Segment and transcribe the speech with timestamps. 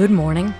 [0.00, 0.54] Good morning.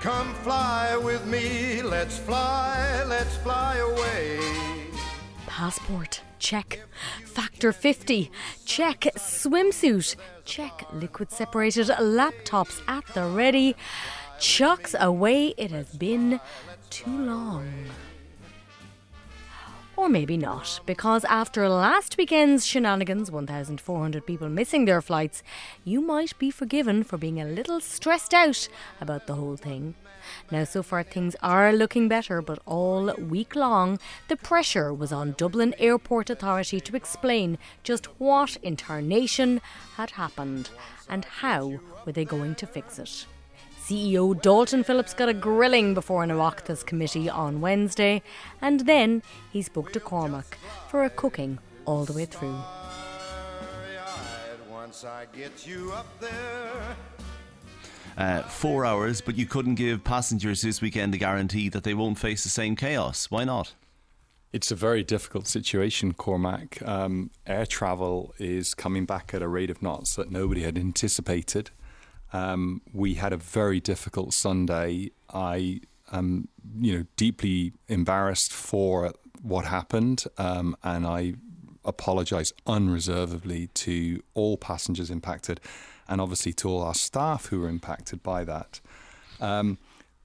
[0.00, 4.38] Come fly with me, let's fly, let's fly away.
[5.48, 6.78] Passport, check.
[7.24, 8.30] Factor 50,
[8.64, 9.00] check.
[9.16, 10.84] Swimsuit, check.
[10.92, 13.74] Liquid separated laptops at the ready.
[14.38, 16.38] Chucks away, it has been
[16.88, 17.66] too long.
[19.96, 25.42] Or maybe not, because after last weekend's shenanigans, 1,400 people missing their flights,
[25.84, 28.68] you might be forgiven for being a little stressed out
[29.00, 29.94] about the whole thing.
[30.50, 35.36] Now, so far, things are looking better, but all week long, the pressure was on
[35.38, 39.60] Dublin Airport Authority to explain just what in tarnation
[39.96, 40.70] had happened
[41.08, 43.26] and how were they going to fix it.
[43.84, 48.22] CEO Dalton Philips got a grilling before an Oireachtas committee on Wednesday,
[48.62, 50.56] and then he spoke to Cormac
[50.88, 52.56] for a cooking all the way through.
[54.70, 56.96] Once I get you up there.
[58.16, 62.18] Uh, four hours, but you couldn't give passengers this weekend a guarantee that they won't
[62.18, 63.30] face the same chaos.
[63.30, 63.74] Why not?
[64.54, 66.80] It's a very difficult situation, Cormac.
[66.88, 71.70] Um, air travel is coming back at a rate of knots that nobody had anticipated.
[72.34, 75.12] Um, we had a very difficult Sunday.
[75.32, 81.34] I am, you know, deeply embarrassed for what happened, um, and I
[81.84, 85.60] apologise unreservedly to all passengers impacted,
[86.08, 88.80] and obviously to all our staff who were impacted by that.
[89.40, 89.78] Um,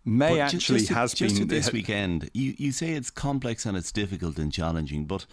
[0.03, 2.31] May But actually just, has just been this weekend.
[2.33, 5.27] You you say it's complex and it's difficult and challenging, but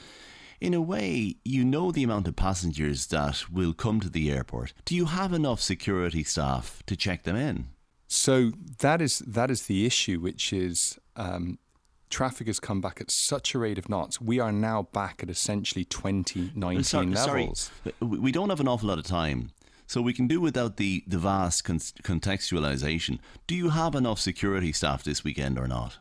[0.60, 4.72] in a way, you know the amount of passengers that will come to the airport.
[4.84, 7.66] Do you have enough security staff to check them in?
[8.08, 11.58] So that is that is the issue, which is um,
[12.08, 14.20] traffic has come back at such a rate of knots.
[14.20, 17.40] We are now back at essentially 2019 Sorry, sorry.
[17.40, 17.70] levels.
[18.00, 19.50] We we don't have an awful lot of time,
[19.86, 23.18] so we can do without the, the vast con- contextualization.
[23.46, 25.98] Do you have enough security staff this weekend or not?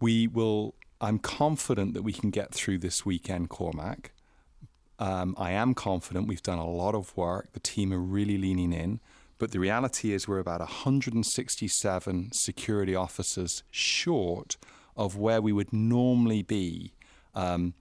[0.00, 0.74] We will.
[1.00, 4.12] I'm confident that we can get through this weekend, Cormac.
[4.98, 6.28] Um, I am confident.
[6.28, 7.52] We've done a lot of work.
[7.52, 9.00] The team are really leaning in.
[9.38, 14.58] But the reality is, we're about 167 security officers short
[14.94, 16.92] of where we would normally be.
[17.34, 17.72] Um,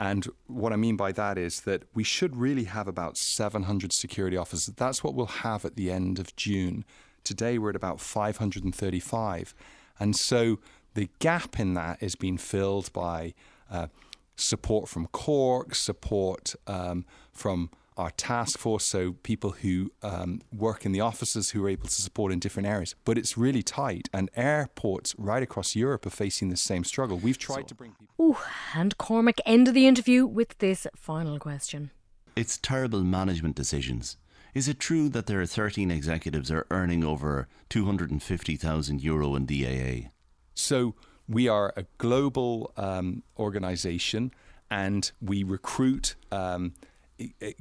[0.00, 4.36] and what I mean by that is that we should really have about 700 security
[4.36, 4.74] officers.
[4.74, 6.84] That's what we'll have at the end of June.
[7.22, 9.54] Today we're at about 535.
[10.00, 10.58] And so
[10.94, 13.34] the gap in that is being filled by
[13.70, 13.88] uh,
[14.36, 20.92] support from Cork, support um, from our task force, so people who um, work in
[20.92, 22.94] the offices who are able to support in different areas.
[23.04, 27.18] But it's really tight, and airports right across Europe are facing the same struggle.
[27.18, 28.14] We've tried to bring people.
[28.20, 28.36] Ooh,
[28.74, 31.90] and Cormac ended the interview with this final question.
[32.34, 34.16] It's terrible management decisions.
[34.54, 40.10] Is it true that there are 13 executives are earning over 250,000 euro in DAA?
[40.54, 40.94] So
[41.28, 44.32] we are a global um, organization,
[44.70, 46.14] and we recruit.
[46.32, 46.74] Um,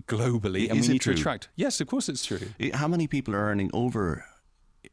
[0.08, 1.14] globally, and Is we need true?
[1.14, 1.48] to attract.
[1.56, 2.40] Yes, of course, it's true.
[2.74, 4.26] How many people are earning over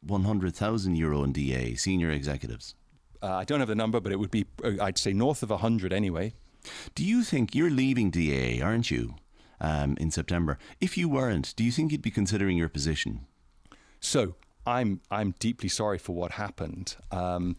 [0.05, 2.75] 100,000 euro in DA, senior executives?
[3.23, 5.49] Uh, I don't have the number, but it would be, uh, I'd say, north of
[5.49, 6.33] 100 anyway.
[6.93, 9.15] Do you think you're leaving DA, aren't you,
[9.59, 10.59] um, in September?
[10.79, 13.25] If you weren't, do you think you'd be considering your position?
[13.99, 14.35] So
[14.65, 16.95] I'm I'm deeply sorry for what happened.
[17.11, 17.55] Um,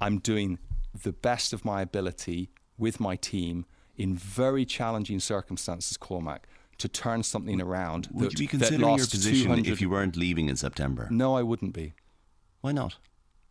[0.00, 0.58] I'm doing
[1.02, 6.46] the best of my ability with my team in very challenging circumstances, Cormac,
[6.78, 8.08] to turn something around.
[8.12, 11.08] Would that, you be considering your lost position if you weren't leaving in September?
[11.10, 11.94] No, I wouldn't be.
[12.60, 12.96] Why not?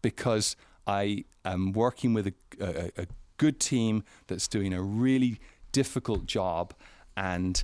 [0.06, 0.56] because
[0.86, 3.08] I am working with a, a, a
[3.38, 5.40] good team that's doing a really
[5.72, 6.76] difficult job
[7.18, 7.64] and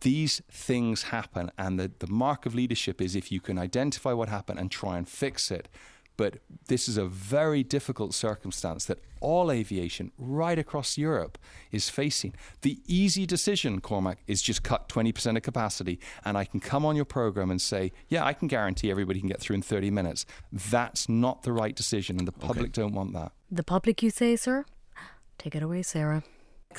[0.00, 4.30] these things happen and the, the mark of leadership is if you can identify what
[4.30, 5.68] happened and try and fix it
[6.16, 11.38] but this is a very difficult circumstance that all aviation right across Europe
[11.72, 12.34] is facing.
[12.60, 16.94] The easy decision, Cormac, is just cut 20% of capacity, and I can come on
[16.96, 20.26] your program and say, yeah, I can guarantee everybody can get through in 30 minutes.
[20.52, 23.32] That's not the right decision, and the public don't want that.
[23.50, 24.64] The public, you say, sir?
[25.38, 26.22] Take it away, Sarah.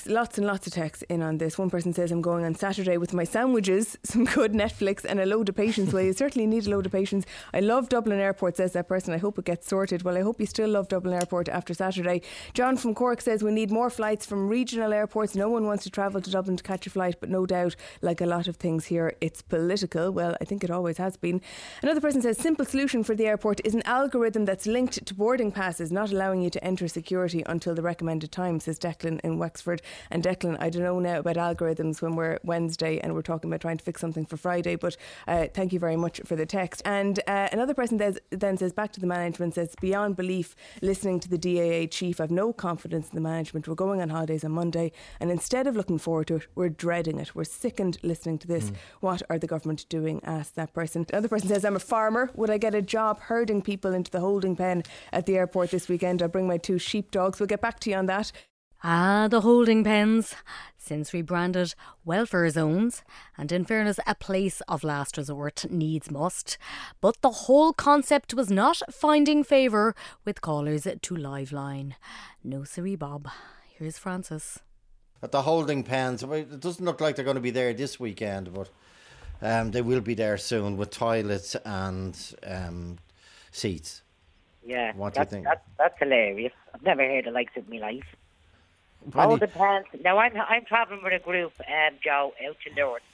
[0.06, 1.58] Lots and lots of texts in on this.
[1.58, 5.26] One person says, I'm going on Saturday with my sandwiches, some good Netflix, and a
[5.26, 5.94] load of patience.
[5.94, 7.26] Well, you certainly need a load of patience.
[7.54, 9.14] I love Dublin Airport, says that person.
[9.14, 10.04] I hope it gets sorted.
[10.04, 12.22] Well, I hope you still love Dublin Airport after Saturday.
[12.54, 15.36] John from Cork says, We need more flights from regional airports.
[15.36, 18.22] No one wants to travel to Dublin to catch a flight, but no doubt, like
[18.22, 20.12] a lot of things here, it's political.
[20.12, 21.42] Well, I think it always has been.
[21.82, 25.52] Another person says, Simple solution for the airport is an algorithm that's linked to boarding
[25.52, 29.82] passes, not allowing you to enter security until the recommended time, says Declan in Wexford.
[30.12, 33.62] And Declan, I don't know now about algorithms when we're Wednesday and we're talking about
[33.62, 34.98] trying to fix something for Friday, but
[35.28, 36.82] uh, thank you very much for the text.
[36.86, 37.98] And uh, another person
[38.32, 42.32] then says back to the management says, beyond belief, listening to the DAA chief, I've
[42.32, 43.68] no confidence in the management.
[43.68, 47.20] We're going on holidays on Monday, and instead of looking forward to it, we're dreading
[47.20, 47.36] it.
[47.36, 48.72] We're sickened listening to this.
[48.72, 48.76] Mm.
[49.00, 50.22] What are the government doing?
[50.24, 51.06] Asked that person.
[51.08, 52.32] The other person says, I'm a farmer.
[52.36, 55.88] Would I get a job herding people into the holding pen at the airport this
[55.88, 56.22] weekend?
[56.22, 57.40] I'll bring my two sheepdogs.
[57.40, 58.32] We'll get back to you on that.
[58.84, 60.36] Ah, the holding pens,
[60.78, 61.74] since rebranded
[62.04, 63.04] welfare zones,
[63.38, 66.58] and in fairness, a place of last resort needs must.
[67.02, 71.94] But the whole concept was not finding favour with callers to Liveline.
[72.44, 73.28] No, siree, Bob.
[73.78, 74.60] Here's Francis.
[75.24, 78.54] At the holding pens, it doesn't look like they're going to be there this weekend,
[78.54, 78.70] but
[79.42, 83.00] um, they will be there soon with toilets and um,
[83.52, 84.04] seats.
[84.64, 85.46] Yeah, what do you think?
[85.46, 86.54] That's, that's hilarious.
[86.74, 88.06] I've never heard the likes of my life.
[89.14, 89.88] All depends.
[90.04, 93.06] Now I'm I'm travelling with a group, um, Joe, out to Lourdes,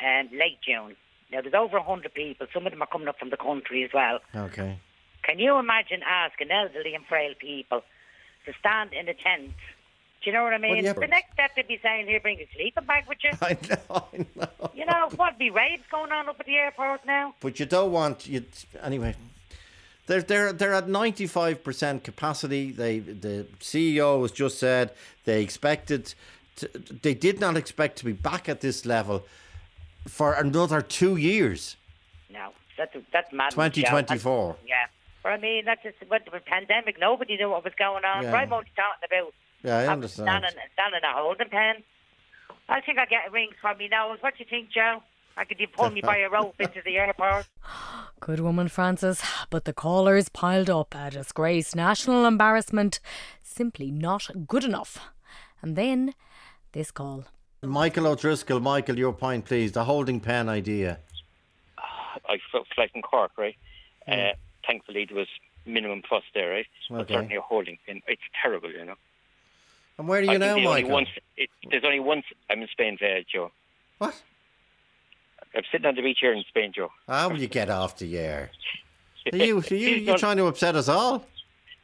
[0.00, 0.96] and late June.
[1.32, 2.46] Now there's over hundred people.
[2.52, 4.20] Some of them are coming up from the country as well.
[4.34, 4.78] Okay.
[5.22, 7.82] Can you imagine asking elderly and frail people
[8.46, 9.52] to stand in a tent?
[10.22, 10.72] Do you know what I mean?
[10.76, 13.30] Well, yeah, the next step they'd be saying, "Here, bring a sleeping bag with you."
[13.42, 14.70] I know, I know.
[14.74, 15.38] You know what?
[15.38, 17.34] Be raids going on up at the airport now.
[17.40, 18.44] But you don't want you
[18.82, 19.14] anyway.
[20.08, 22.72] They're they're they're at ninety five percent capacity.
[22.72, 24.92] They the CEO has just said
[25.24, 26.14] they expected,
[26.56, 26.68] to,
[27.02, 29.26] they did not expect to be back at this level
[30.08, 31.76] for another two years.
[32.30, 33.52] No, that's that's mad.
[33.52, 34.56] Twenty twenty four.
[34.66, 34.86] Yeah,
[35.22, 36.98] but I mean that's just with the pandemic.
[36.98, 38.22] Nobody knew what was going on.
[38.24, 38.34] Yeah.
[38.34, 39.34] I'm only talking about.
[39.62, 40.26] Yeah, I understand.
[40.26, 41.82] Standing, standing a holding pen.
[42.70, 44.08] I think I get a ring from me now.
[44.08, 45.02] What do you think, Joe?
[45.38, 47.48] I could you pull me by a rope into the airport?
[48.20, 49.22] Good woman, Francis.
[49.50, 50.96] But the callers piled up.
[50.96, 52.98] A disgrace, national embarrassment,
[53.40, 54.98] simply not good enough.
[55.62, 56.14] And then
[56.72, 57.24] this call.
[57.62, 59.70] Michael O'Driscoll, Michael, your point, please.
[59.70, 60.98] The holding pen idea.
[62.28, 63.56] I felt like in Cork, right?
[64.08, 64.30] Mm.
[64.30, 64.34] Uh,
[64.66, 65.28] thankfully, there was
[65.64, 66.66] minimum fuss there, right?
[66.90, 66.98] Okay.
[66.98, 68.02] But certainly a holding pen.
[68.08, 68.96] It's terrible, you know.
[69.98, 70.70] And where are you I now, Michael?
[70.70, 72.24] Only once, it, there's only once.
[72.50, 73.52] I'm in Spain, uh, Joe.
[73.98, 74.20] What?
[75.54, 76.90] I'm sitting on the beach here in Spain, Joe.
[77.06, 78.50] How will you get off the air?
[79.32, 81.26] Are you, are you, you trying to upset us all?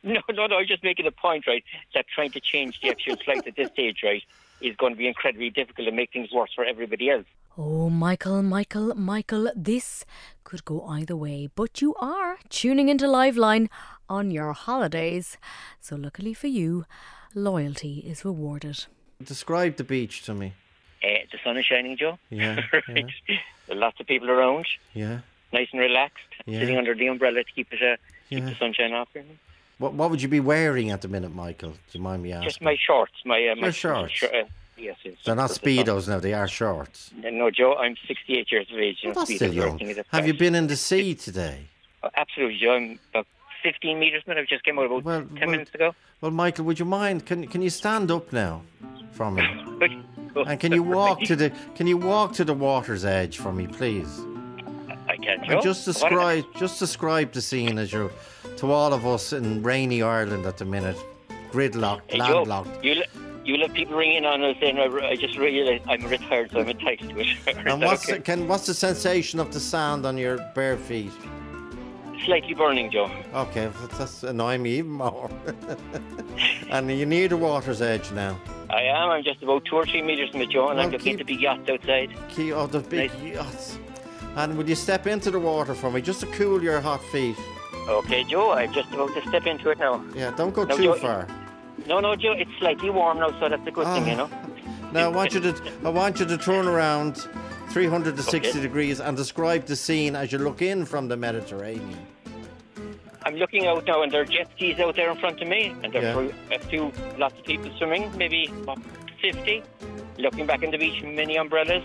[0.02, 0.56] No, no, no.
[0.56, 1.62] I'm just making a point, right?
[1.94, 4.22] That trying to change the actual flight at this stage, right,
[4.62, 7.26] is going to be incredibly difficult and make things worse for everybody else.
[7.58, 10.06] Oh, Michael, Michael, Michael, this
[10.42, 13.68] could go either way, but you are tuning into Liveline
[14.08, 15.36] on your holidays.
[15.80, 16.84] So, luckily for you,
[17.34, 18.86] loyalty is rewarded.
[19.22, 20.54] Describe the beach to me.
[21.04, 22.18] Uh, the sun is shining, Joe.
[22.30, 22.60] Yeah.
[22.72, 23.06] right.
[23.28, 23.36] yeah.
[23.68, 24.66] Lots of people around.
[24.94, 25.20] Yeah.
[25.52, 26.24] Nice and relaxed.
[26.46, 26.60] Yeah.
[26.60, 27.96] Sitting under the umbrella to keep it uh,
[28.30, 29.08] keep the sunshine off.
[29.14, 29.26] You know?
[29.78, 31.70] What What would you be wearing at the minute, Michael?
[31.70, 32.48] Do you mind me asking?
[32.48, 33.12] Just my shorts.
[33.24, 34.14] My uh, my shorts.
[34.14, 34.44] Sh- uh,
[34.76, 35.14] yes, yes.
[35.24, 36.20] They're not speedos now.
[36.20, 37.10] They are shorts.
[37.22, 37.74] No, Joe.
[37.76, 38.98] I'm 68 years of age.
[39.04, 39.78] Well, that's still young.
[40.10, 41.68] Have you been in the sea today?
[42.02, 42.74] Oh, absolutely, Joe.
[42.74, 43.26] I'm about
[43.62, 45.94] 15 metres, but I've just came out about well, 10 well, minutes ago.
[46.20, 47.26] Well, Michael, would you mind?
[47.26, 48.62] Can Can you stand up now
[49.12, 49.44] from me?
[50.46, 53.66] and can you walk to the Can you walk to the water's edge for me,
[53.66, 54.20] please?
[55.08, 55.44] I can.
[55.44, 58.10] And just describe just describe the scene as you're
[58.56, 60.96] to all of us in rainy Ireland at the minute,
[61.50, 62.82] gridlocked, hey, landlocked.
[62.82, 63.02] Joe,
[63.44, 66.68] you let people ring in on us saying I just realised I'm retired, so I'm
[66.68, 67.28] entitled to it.
[67.66, 68.18] and what's okay?
[68.18, 71.12] the, can what's the sensation of the sand on your bare feet?
[72.24, 73.10] Slightly burning, Joe.
[73.34, 75.30] Okay, that's annoying me even more.
[76.70, 78.40] and you need the water's edge now.
[78.74, 79.10] I am.
[79.10, 81.20] I'm just about two or three metres from the Joe, and well, I'm looking keep,
[81.20, 82.10] at the big yachts outside.
[82.28, 83.34] Keep, oh, the big nice.
[83.34, 83.78] yachts.
[84.36, 87.36] And would you step into the water for me, just to cool your hot feet?
[87.88, 88.52] Okay, Joe.
[88.52, 90.04] I'm just about to step into it now.
[90.14, 91.28] Yeah, don't go no, too Joe, far.
[91.86, 92.32] No, no, Joe.
[92.32, 94.26] It's slightly warm now, so that's a good thing, you ah.
[94.26, 94.30] know.
[94.92, 97.16] Now I want you to I want you to turn around
[97.70, 98.60] 360 okay.
[98.60, 101.98] degrees and describe the scene as you look in from the Mediterranean.
[103.24, 105.74] I'm looking out now, and there are jet skis out there in front of me,
[105.82, 106.56] and there's yeah.
[106.56, 108.52] a few, lots of people swimming, maybe
[109.20, 109.62] 50.
[110.18, 111.84] Looking back in the beach, many umbrellas,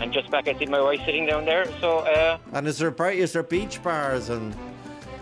[0.00, 1.66] and just back I see my wife sitting down there.
[1.80, 2.00] So.
[2.00, 4.54] Uh, and is there is there beach bars and?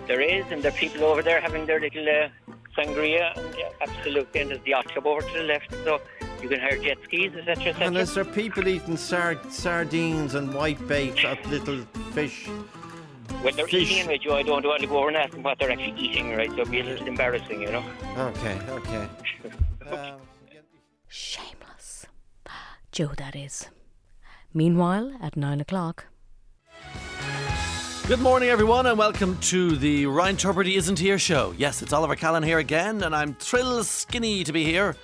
[0.06, 2.28] There is, and there are people over there having their little uh,
[2.76, 4.40] sangria, and yeah, absolutely.
[4.40, 6.00] And there's the yacht club over to the left, so
[6.42, 7.86] you can hire jet skis, etc., etc.
[7.86, 11.82] And is there people eating sard- sardines and white bait at little
[12.12, 12.48] fish?
[13.42, 13.90] When they're fish.
[13.90, 15.98] eating it, Joe, I don't want to go over and ask them what they're actually
[15.98, 16.50] eating, right?
[16.50, 17.84] So it'd be a little embarrassing, you know.
[18.18, 19.08] Okay, okay.
[19.90, 20.20] um,
[21.08, 22.06] Shameless.
[22.92, 23.68] Joe, that is.
[24.52, 26.06] Meanwhile, at nine o'clock.
[28.06, 31.54] Good morning, everyone, and welcome to the Ryan Tubridy Isn't Here show.
[31.56, 34.96] Yes, it's Oliver Callan here again, and I'm thrilled skinny to be here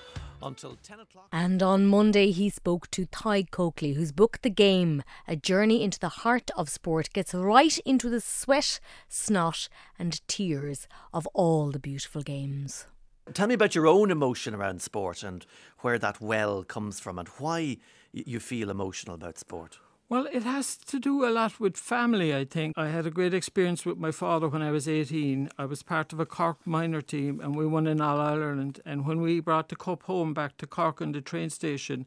[0.42, 1.28] until 10 o'clock.
[1.32, 5.98] And on Monday, he spoke to Tadhg Coakley, whose book, The Game A Journey into
[5.98, 11.78] the Heart of Sport, gets right into the sweat, snot, and tears of all the
[11.78, 12.86] beautiful games.
[13.34, 15.44] Tell me about your own emotion around sport and
[15.80, 17.78] where that well comes from and why
[18.12, 19.78] you feel emotional about sport.
[20.08, 22.78] Well, it has to do a lot with family, I think.
[22.78, 25.48] I had a great experience with my father when I was 18.
[25.58, 28.78] I was part of a Cork minor team and we won in All Ireland.
[28.86, 32.06] And when we brought the cup home back to Cork on the train station,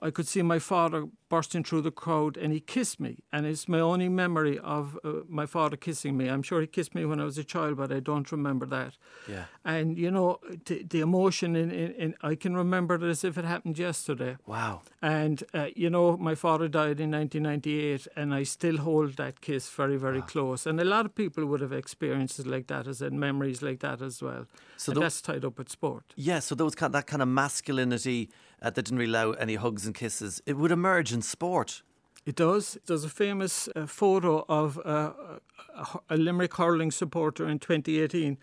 [0.00, 3.18] I could see my father bursting through the crowd and he kissed me.
[3.32, 6.28] And it's my only memory of uh, my father kissing me.
[6.28, 8.96] I'm sure he kissed me when I was a child, but I don't remember that.
[9.28, 9.44] Yeah.
[9.64, 13.36] And, you know, the, the emotion, in, in, in, I can remember it as if
[13.36, 14.36] it happened yesterday.
[14.46, 14.82] Wow.
[15.02, 19.68] And, uh, you know, my father died in 1998 and I still hold that kiss
[19.68, 20.26] very, very wow.
[20.26, 20.66] close.
[20.66, 24.00] And a lot of people would have experiences like that as in memories like that
[24.00, 24.46] as well.
[24.76, 26.14] So and that's tied up with sport.
[26.16, 28.30] Yeah, so those kind, that kind of masculinity
[28.62, 31.82] uh, that didn't really allow any hugs and kisses, it would emerge in sport.
[32.26, 32.76] It does.
[32.86, 35.12] There's a famous uh, photo of uh,
[36.10, 38.36] a, Limerick hurling supporter in 2018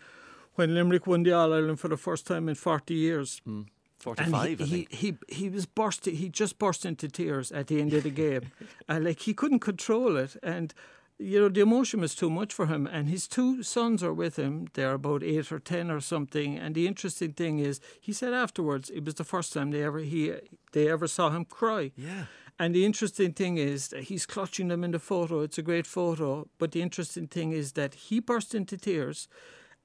[0.56, 3.40] when Limerick won the All Ireland for the first time in 40 years.
[3.46, 3.66] Mm.
[3.98, 7.80] 45, and he, he, he, he, was burst, he just burst into tears at the
[7.80, 8.52] end of the game.
[8.88, 10.36] and like he couldn't control it.
[10.42, 10.74] And
[11.18, 12.86] you know, the emotion was too much for him.
[12.86, 14.68] And his two sons are with him.
[14.74, 16.58] They're about eight or ten or something.
[16.58, 20.00] And the interesting thing is, he said afterwards, it was the first time they ever
[20.00, 20.34] he
[20.72, 21.92] they ever saw him cry.
[21.96, 22.24] Yeah.
[22.58, 25.40] And the interesting thing is that he's clutching them in the photo.
[25.40, 26.48] It's a great photo.
[26.58, 29.28] But the interesting thing is that he burst into tears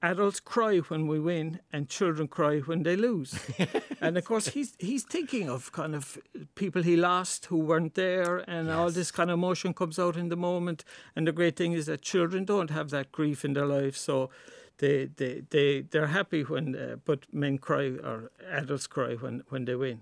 [0.01, 3.39] adults cry when we win and children cry when they lose.
[4.01, 6.17] and of course, he's he's thinking of kind of
[6.55, 8.75] people he lost who weren't there, and yes.
[8.75, 10.83] all this kind of emotion comes out in the moment.
[11.15, 14.29] And the great thing is that children don't have that grief in their life, so.
[14.77, 19.65] They, they, they, they're happy when, uh, but men cry or adults cry when, when
[19.65, 20.01] they win.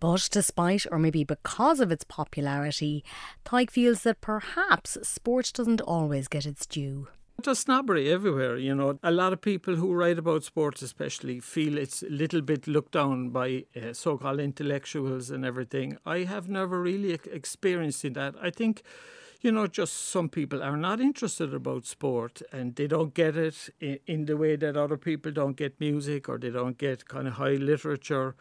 [0.00, 3.04] But despite, or maybe because of its popularity,
[3.44, 7.08] Tadhg feels that perhaps sport doesn't always get its due.
[7.40, 8.98] There's snobbery everywhere, you know.
[9.00, 12.92] A lot of people who write about sports, especially, feel it's a little bit looked
[12.92, 15.98] down by uh, so called intellectuals and everything.
[16.04, 18.34] I have never really experienced that.
[18.42, 18.82] I think,
[19.40, 23.70] you know, just some people are not interested about sport and they don't get it
[23.78, 27.28] in, in the way that other people don't get music or they don't get kind
[27.28, 28.34] of high literature.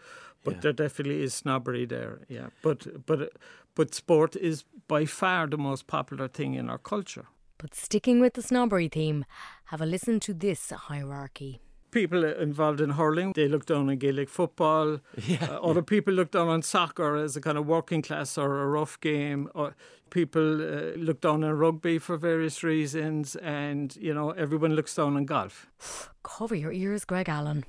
[0.44, 0.60] But yeah.
[0.62, 2.48] there definitely is snobbery there, yeah.
[2.63, 3.32] But but
[3.75, 7.27] but sport is by far the most popular thing in our culture.
[7.58, 9.26] But sticking with the snobbery theme,
[9.66, 11.62] have a listen to this hierarchy
[11.92, 15.00] people involved in hurling, they look down on Gaelic football.
[15.28, 18.62] Yeah, uh, other people look down on soccer as a kind of working class or
[18.62, 19.50] a rough game.
[19.56, 19.76] Or
[20.10, 25.16] people uh, look down on rugby for various reasons, and you know everyone looks down
[25.16, 25.68] on golf.
[26.24, 27.66] Cover your ears, Greg Allen.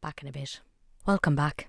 [0.00, 0.60] Back in a bit.
[1.06, 1.68] Welcome back.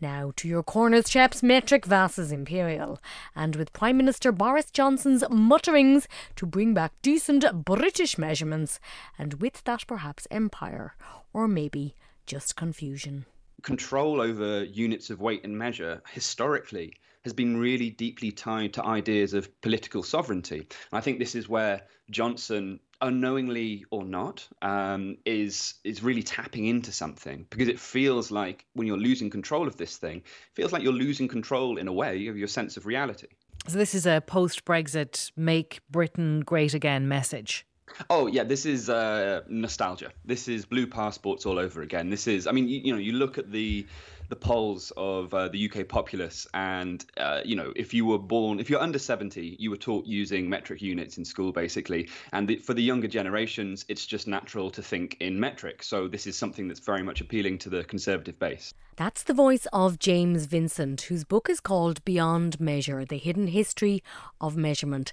[0.00, 3.00] Now to your corners, chaps, metric versus imperial.
[3.34, 8.80] And with Prime Minister Boris Johnson's mutterings to bring back decent British measurements,
[9.18, 10.94] and with that perhaps empire,
[11.32, 11.94] or maybe
[12.26, 13.26] just confusion.
[13.62, 19.34] Control over units of weight and measure historically has been really deeply tied to ideas
[19.34, 20.58] of political sovereignty.
[20.58, 26.66] And I think this is where Johnson unknowingly or not, um, is is really tapping
[26.66, 30.72] into something because it feels like when you're losing control of this thing, it feels
[30.72, 33.28] like you're losing control in a way of your sense of reality.
[33.66, 37.66] So this is a post-Brexit "Make Britain Great Again" message.
[38.08, 40.12] Oh yeah, this is uh, nostalgia.
[40.24, 42.08] This is blue passports all over again.
[42.08, 43.86] This is, I mean, you, you know, you look at the
[44.32, 48.58] the polls of uh, the UK populace, and uh, you know, if you were born,
[48.58, 52.08] if you're under 70, you were taught using metric units in school, basically.
[52.32, 55.82] And the, for the younger generations, it's just natural to think in metric.
[55.82, 58.72] So this is something that's very much appealing to the conservative base.
[58.96, 64.02] That's the voice of James Vincent, whose book is called Beyond Measure The Hidden History
[64.40, 65.12] of Measurement.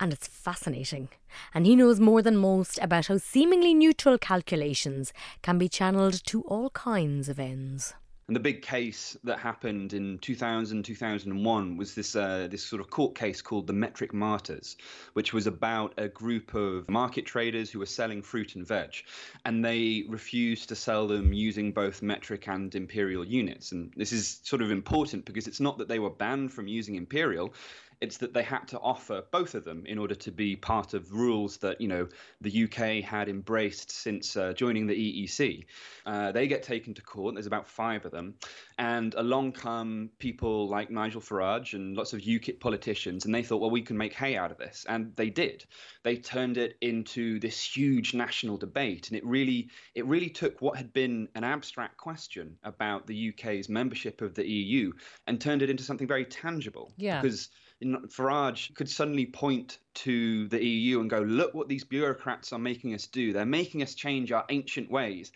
[0.00, 1.08] And it's fascinating.
[1.54, 6.42] And he knows more than most about how seemingly neutral calculations can be channeled to
[6.42, 7.94] all kinds of ends.
[8.28, 12.90] And the big case that happened in 2000, 2001 was this uh, this sort of
[12.90, 14.76] court case called the Metric Martyrs,
[15.12, 19.04] which was about a group of market traders who were selling fruit and veg,
[19.44, 23.70] and they refused to sell them using both metric and imperial units.
[23.70, 26.96] And this is sort of important because it's not that they were banned from using
[26.96, 27.54] imperial,
[28.00, 31.12] It's that they had to offer both of them in order to be part of
[31.12, 32.08] rules that you know
[32.40, 35.64] the UK had embraced since uh, joining the EEC.
[36.04, 37.34] Uh, they get taken to court.
[37.34, 38.34] There's about five of them,
[38.78, 43.60] and along come people like Nigel Farage and lots of UKIP politicians, and they thought,
[43.60, 45.64] well, we can make hay out of this, and they did.
[46.02, 50.76] They turned it into this huge national debate, and it really it really took what
[50.76, 54.92] had been an abstract question about the UK's membership of the EU
[55.26, 56.92] and turned it into something very tangible.
[56.96, 57.20] Yeah.
[57.20, 57.48] Because
[57.84, 62.94] Farage could suddenly point to the EU and go, look what these bureaucrats are making
[62.94, 63.32] us do.
[63.32, 65.30] They're making us change our ancient ways,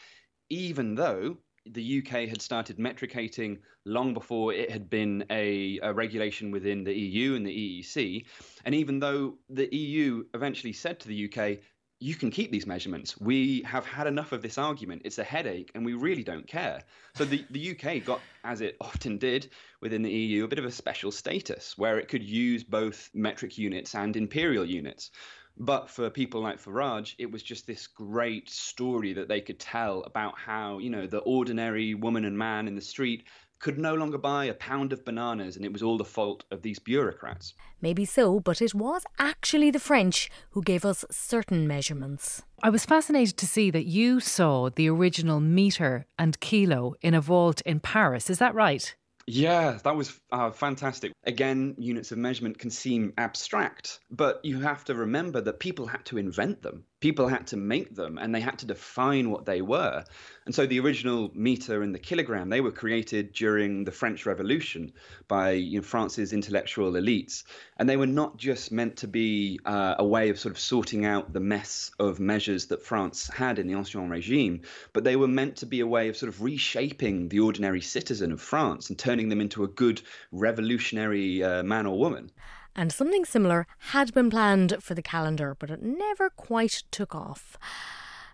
[0.49, 6.51] even though the UK had started metricating long before it had been a, a, regulation
[6.51, 8.25] within the EU and the EEC.
[8.65, 11.59] And even though the EU eventually said to the UK,
[12.01, 13.21] you can keep these measurements.
[13.21, 15.03] We have had enough of this argument.
[15.05, 16.83] It's a headache, and we really don't care.
[17.15, 19.51] So the, the UK got, as it often did
[19.83, 23.59] within the EU, a bit of a special status where it could use both metric
[23.59, 25.11] units and imperial units.
[25.59, 30.03] But for people like Farage, it was just this great story that they could tell
[30.05, 33.25] about how, you know, the ordinary woman and man in the street
[33.61, 36.63] could no longer buy a pound of bananas, and it was all the fault of
[36.63, 37.55] these bureaucrats.
[37.81, 42.43] Maybe so, but it was actually the French who gave us certain measurements.
[42.63, 47.21] I was fascinated to see that you saw the original metre and kilo in a
[47.21, 48.29] vault in Paris.
[48.29, 48.95] Is that right?
[49.27, 51.13] Yeah, that was uh, fantastic.
[51.25, 56.05] Again, units of measurement can seem abstract, but you have to remember that people had
[56.07, 56.85] to invent them.
[57.01, 60.05] People had to make them and they had to define what they were.
[60.45, 64.93] And so the original meter and the kilogram, they were created during the French Revolution
[65.29, 67.45] by you know, France's intellectual elites.
[67.79, 71.05] And they were not just meant to be uh, a way of sort of sorting
[71.05, 75.29] out the mess of measures that France had in the Ancien Regime, but they were
[75.29, 78.99] meant to be a way of sort of reshaping the ordinary citizen of France and
[78.99, 80.03] turning them into a good
[80.33, 82.31] revolutionary uh, man or woman.
[82.75, 87.59] And something similar had been planned for the calendar, but it never quite took off.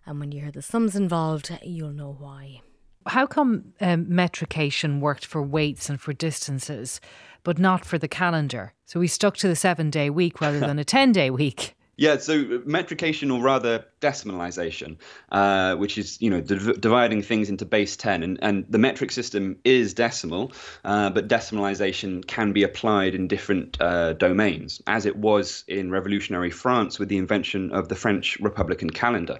[0.04, 2.60] And when you hear the sums involved, you'll know why.
[3.06, 7.00] How come um, metrication worked for weights and for distances,
[7.44, 8.74] but not for the calendar?
[8.84, 11.75] So we stuck to the seven day week rather than a 10 day week.
[11.98, 14.98] Yeah, so metrication or rather decimalization,
[15.32, 19.10] uh, which is you know div- dividing things into base ten, and, and the metric
[19.10, 20.52] system is decimal,
[20.84, 26.50] uh, but decimalization can be applied in different uh, domains, as it was in revolutionary
[26.50, 29.38] France with the invention of the French Republican calendar.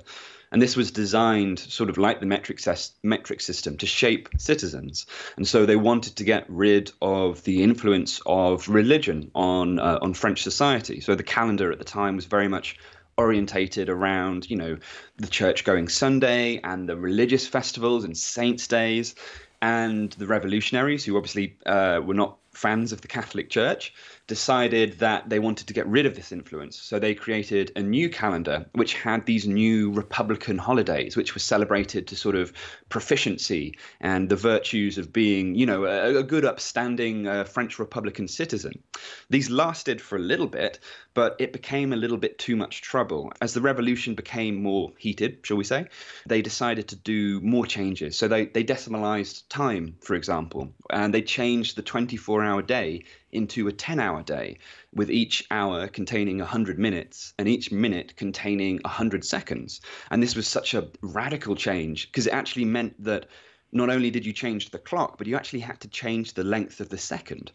[0.56, 5.04] And this was designed sort of like the metric, ses- metric system to shape citizens.
[5.36, 10.14] And so they wanted to get rid of the influence of religion on, uh, on
[10.14, 11.00] French society.
[11.00, 12.78] So the calendar at the time was very much
[13.18, 14.78] orientated around, you know,
[15.18, 19.14] the church going Sunday and the religious festivals and saints' days.
[19.60, 23.92] And the revolutionaries, who obviously uh, were not fans of the Catholic Church,
[24.26, 26.76] decided that they wanted to get rid of this influence.
[26.76, 32.08] So they created a new calendar which had these new Republican holidays, which were celebrated
[32.08, 32.52] to sort of
[32.88, 38.26] proficiency and the virtues of being, you know, a, a good, upstanding uh, French Republican
[38.28, 38.82] citizen.
[39.30, 40.78] These lasted for a little bit,
[41.14, 43.32] but it became a little bit too much trouble.
[43.40, 45.86] As the revolution became more heated, shall we say,
[46.26, 48.16] they decided to do more changes.
[48.16, 53.68] So they, they decimalized time, for example, and they changed the 24 hour day into
[53.68, 54.58] a 10 hour day,
[54.94, 59.80] with each hour containing 100 minutes and each minute containing 100 seconds.
[60.10, 63.26] And this was such a radical change because it actually meant that
[63.72, 66.80] not only did you change the clock, but you actually had to change the length
[66.80, 67.52] of the second.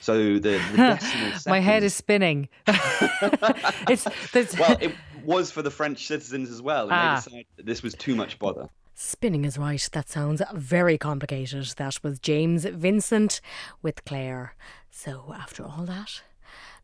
[0.00, 2.48] So the, the My head is spinning.
[2.66, 4.06] it's,
[4.58, 7.14] well, it was for the French citizens as well, and ah.
[7.14, 8.68] they decided that this was too much bother.
[9.02, 9.88] Spinning is right.
[9.92, 11.64] That sounds very complicated.
[11.78, 13.40] That was James Vincent
[13.80, 14.54] with Claire.
[14.90, 16.20] So, after all that,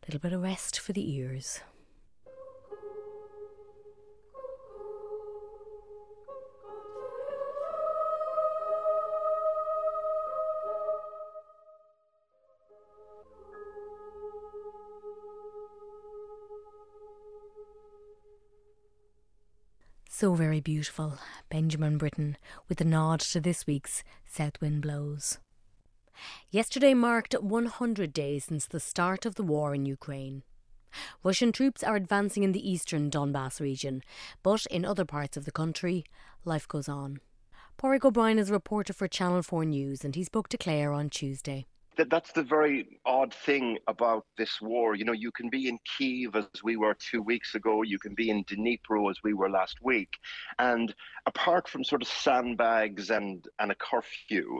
[0.01, 1.61] a little bit of rest for the ears.
[20.19, 25.37] So very beautiful, Benjamin Britten, with a nod to this week's South Wind Blows.
[26.49, 30.41] Yesterday marked 100 days since the start of the war in Ukraine.
[31.23, 34.01] Russian troops are advancing in the eastern Donbass region,
[34.41, 36.03] but in other parts of the country,
[36.45, 37.19] life goes on.
[37.77, 41.11] Paraic O'Brien is a reporter for Channel 4 News and he spoke to Claire on
[41.11, 44.95] Tuesday that that's the very odd thing about this war.
[44.95, 48.13] You know, you can be in Kiev as we were two weeks ago, you can
[48.13, 50.09] be in Dnipro as we were last week,
[50.59, 50.93] and
[51.25, 54.59] apart from sort of sandbags and and a curfew,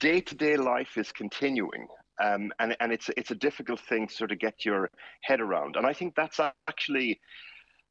[0.00, 1.86] day to day life is continuing.
[2.22, 4.90] Um, and and it's it's a difficult thing to sort of get your
[5.22, 5.76] head around.
[5.76, 7.20] And I think that's actually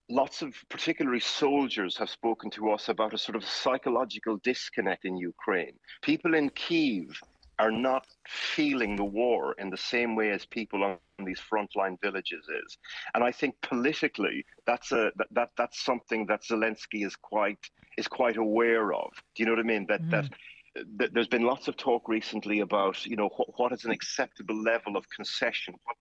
[0.09, 5.17] lots of particularly soldiers have spoken to us about a sort of psychological disconnect in
[5.17, 5.73] Ukraine.
[6.01, 7.19] People in Kiev
[7.63, 12.45] are not feeling the war in the same way as people on these frontline villages
[12.65, 12.77] is.
[13.13, 17.63] And I think politically that's a that, that that's something that Zelensky is quite
[17.97, 19.11] is quite aware of.
[19.33, 19.85] Do you know what I mean?
[19.87, 20.29] That mm.
[20.97, 24.61] that there's been lots of talk recently about, you know, what, what is an acceptable
[24.61, 25.75] level of concession?
[25.85, 25.95] What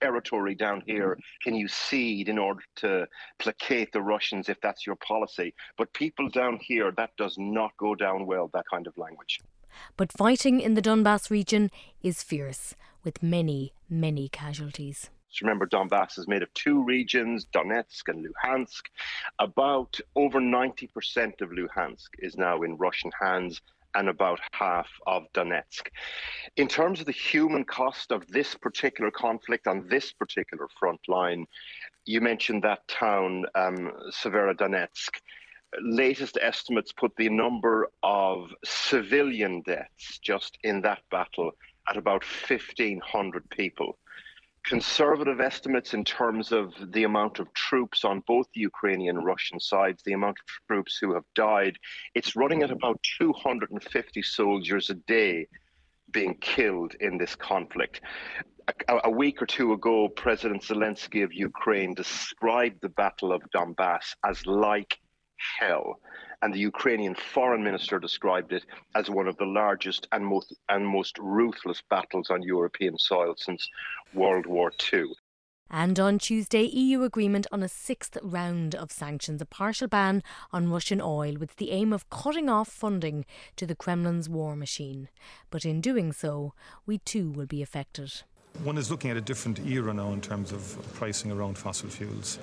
[0.00, 3.06] territory down here can you cede in order to
[3.38, 5.54] placate the Russians if that's your policy?
[5.78, 9.38] But people down here, that does not go down well, that kind of language.
[9.96, 11.70] But fighting in the Donbass region
[12.02, 15.10] is fierce, with many, many casualties.
[15.42, 18.82] Remember, Donbass is made of two regions, Donetsk and Luhansk.
[19.38, 23.60] About over 90% of Luhansk is now in Russian hands,
[23.94, 25.88] and about half of Donetsk.
[26.56, 31.46] In terms of the human cost of this particular conflict on this particular front line,
[32.04, 35.10] you mentioned that town, um, Severodonetsk.
[35.82, 41.52] Latest estimates put the number of civilian deaths just in that battle
[41.88, 43.98] at about 1,500 people
[44.64, 49.60] conservative estimates in terms of the amount of troops on both the Ukrainian and Russian
[49.60, 51.78] sides, the amount of troops who have died,
[52.14, 55.46] it's running at about 250 soldiers a day
[56.10, 58.00] being killed in this conflict.
[58.88, 64.14] A, a, week or two ago, President Zelensky of Ukraine described the Battle of Donbass
[64.24, 64.98] as like
[65.58, 66.00] hell
[66.42, 70.86] and the Ukrainian foreign minister described it as one of the largest and most and
[70.86, 73.66] most ruthless battles on European soil since
[74.12, 75.06] World War II.
[75.70, 80.70] And on Tuesday, EU agreement on a sixth round of sanctions, a partial ban on
[80.70, 83.24] Russian oil with the aim of cutting off funding
[83.56, 85.08] to the Kremlin's war machine.
[85.50, 86.52] But in doing so,
[86.84, 88.22] we too will be affected.
[88.62, 92.38] One is looking at a different era now in terms of pricing around fossil fuels.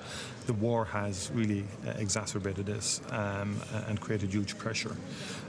[0.46, 3.56] The war has really uh, exacerbated this um,
[3.88, 4.94] and created huge pressure.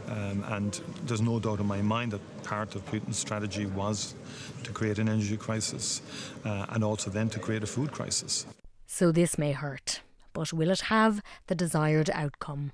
[0.07, 4.15] Um, and there's no doubt in my mind that part of Putin's strategy was
[4.63, 6.01] to create an energy crisis
[6.45, 8.45] uh, and also then to create a food crisis.
[8.87, 12.71] So this may hurt, but will it have the desired outcome?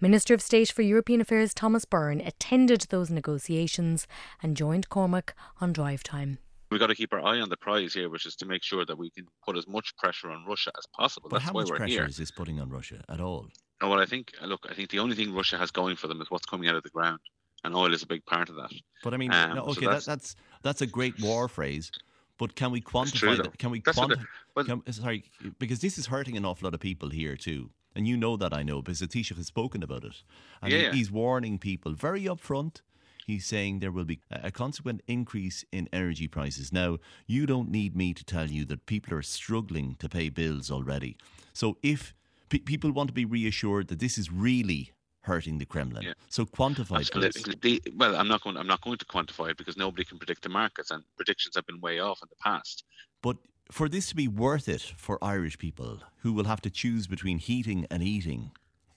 [0.00, 4.06] Minister of State for European Affairs Thomas Byrne attended those negotiations
[4.42, 6.38] and joined Cormac on drive time
[6.70, 8.84] we've got to keep our eye on the prize here, which is to make sure
[8.84, 11.28] that we can put as much pressure on Russia as possible.
[11.28, 12.06] But That's how why much we're pressure here.
[12.06, 13.46] is this putting on Russia at all?
[13.80, 16.20] Oh, well, I think, look, I think the only thing Russia has going for them
[16.20, 17.20] is what's coming out of the ground,
[17.64, 18.72] and oil is a big part of that.
[19.04, 21.90] But I mean, Um, no, so okay, that's- that, that's that's a great war phrase.
[22.38, 23.58] But can we quantify that?
[23.58, 24.12] Can we quantify?
[24.12, 24.18] it-
[24.54, 25.24] well- can, sorry,
[25.58, 28.52] because this is hurting an awful lot of people here too, and you know that
[28.52, 30.22] I know because the Taoiseach has spoken about it,
[30.62, 30.92] and he- Yeah.
[30.92, 32.80] he's warning people very upfront.
[33.28, 36.72] He's saying there will be a consequent increase in energy prices.
[36.72, 40.70] Now, you don't need me to tell you that people are struggling to pay bills
[40.70, 41.18] already.
[41.52, 42.14] So, if
[42.48, 44.92] pe- people want to be reassured that this is really
[45.24, 47.00] hurting the Kremlin, so quantify.
[47.00, 47.54] Absolutely.
[47.60, 48.56] The- well, I'm not going.
[48.56, 51.66] I'm not going to quantify it because nobody can predict the markets, and predictions have
[51.66, 52.84] been way off in the past.
[53.20, 53.36] But
[53.70, 57.36] for this to be worth it for Irish people who will have to choose between
[57.36, 58.52] heating and eating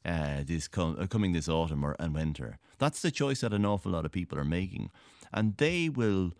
[0.05, 3.65] uh, this com- uh, coming this autumn or, and winter, that's the choice that an
[3.65, 4.89] awful lot of people are making.
[5.33, 6.33] And they will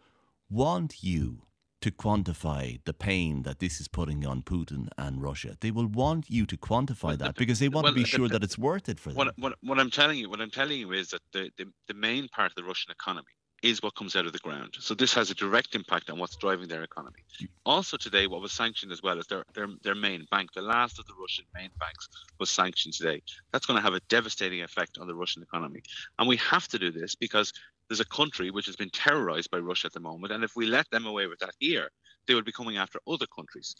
[0.49, 1.43] want you
[1.81, 5.57] to quantify the pain that this is putting on Putin and Russia.
[5.59, 8.43] They will want you to quantify that because they want well, to be sure that
[8.43, 9.17] it's worth it for them.
[9.17, 11.95] What, what, what I'm telling you, what I'm telling you is that the, the, the
[11.95, 13.25] main part of the Russian economy
[13.61, 14.75] is what comes out of the ground.
[14.79, 17.19] So this has a direct impact on what's driving their economy.
[17.65, 20.99] Also today, what was sanctioned as well is their their, their main bank, the last
[20.99, 22.07] of the Russian main banks,
[22.39, 23.21] was sanctioned today.
[23.51, 25.83] That's going to have a devastating effect on the Russian economy,
[26.17, 27.53] and we have to do this because
[27.87, 30.65] there's a country which has been terrorized by Russia at the moment, and if we
[30.65, 31.89] let them away with that here,
[32.27, 33.75] they will be coming after other countries.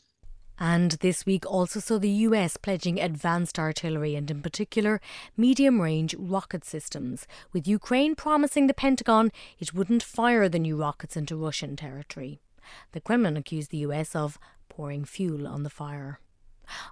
[0.60, 5.02] And this week also saw the US pledging advanced artillery and, in particular,
[5.36, 11.18] medium range rocket systems, with Ukraine promising the Pentagon it wouldn't fire the new rockets
[11.18, 12.40] into Russian territory.
[12.92, 14.38] The Kremlin accused the US of
[14.70, 16.20] pouring fuel on the fire.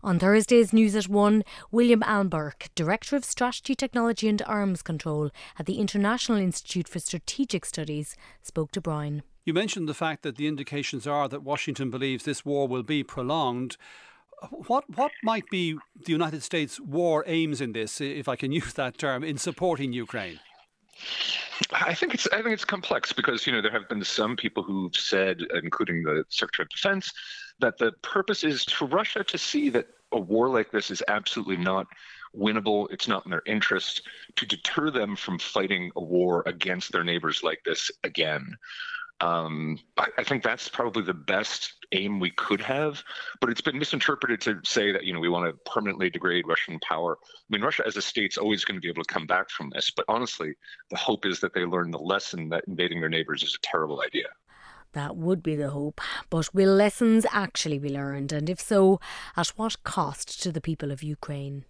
[0.04, 5.66] On Thursday's News at 1, William Alberque, Director of Strategy, Technology and Arms Control at
[5.66, 9.24] the International Institute for Strategic Studies, spoke to Brian.
[9.46, 13.04] You mentioned the fact that the indications are that Washington believes this war will be
[13.04, 13.78] prolonged.
[14.52, 15.74] What what might be
[16.06, 19.92] the United States' war aims in this, if I can use that term, in supporting
[19.92, 20.40] Ukraine?
[21.72, 24.64] I think it's I think it's complex because you know there have been some people
[24.64, 27.12] who've said, including the Secretary of Defense,
[27.60, 31.58] that the purpose is for Russia to see that a war like this is absolutely
[31.58, 31.88] not
[32.36, 32.88] winnable.
[32.92, 34.04] It's not in their interest
[34.36, 38.56] to deter them from fighting a war against their neighbors like this again.
[39.22, 43.04] Um, I, I, think that's probably the best aim we could have,
[43.42, 46.80] but it's been misinterpreted to say that you know we want to permanently degrade Russian
[46.80, 47.18] power.
[47.24, 49.70] I mean, Russia as a state's always going to be able to come back from
[49.72, 50.54] this, but honestly,
[50.90, 54.02] the hope is that they learn the lesson that invading their neighbors is a terrible
[54.02, 54.28] idea.
[54.94, 56.02] That would be the hope.
[56.30, 58.32] But will lessons actually be learned?
[58.32, 59.00] And if so,
[59.38, 61.66] at what cost to the people of Ukraine?